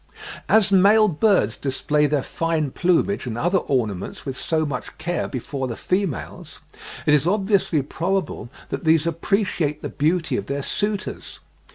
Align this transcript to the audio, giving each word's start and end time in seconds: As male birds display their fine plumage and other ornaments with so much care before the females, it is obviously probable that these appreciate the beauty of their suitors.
As 0.49 0.71
male 0.71 1.07
birds 1.07 1.57
display 1.57 2.07
their 2.07 2.23
fine 2.23 2.71
plumage 2.71 3.27
and 3.27 3.37
other 3.37 3.59
ornaments 3.59 4.25
with 4.25 4.35
so 4.35 4.65
much 4.65 4.97
care 4.97 5.27
before 5.27 5.67
the 5.67 5.75
females, 5.75 6.57
it 7.05 7.13
is 7.13 7.27
obviously 7.27 7.83
probable 7.83 8.49
that 8.69 8.83
these 8.83 9.05
appreciate 9.05 9.83
the 9.83 9.89
beauty 9.89 10.37
of 10.37 10.47
their 10.47 10.63
suitors. 10.63 11.39